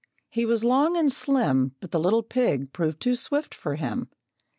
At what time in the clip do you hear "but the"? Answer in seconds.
1.79-1.99